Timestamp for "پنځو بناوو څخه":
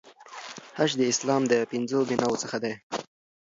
1.71-2.57